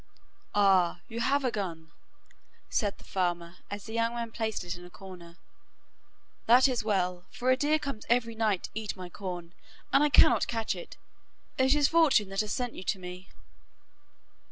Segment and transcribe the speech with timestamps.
[0.55, 1.91] 'Ah, you have a gun,'
[2.71, 5.37] said the farmer as the young man placed it in a corner.
[6.47, 9.53] 'That is well, for a deer comes every evening to eat my corn,
[9.93, 10.97] and I cannot catch it.
[11.59, 13.29] It is fortune that has sent you to me.